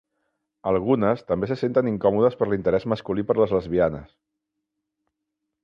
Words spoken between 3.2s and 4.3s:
per les lesbianes.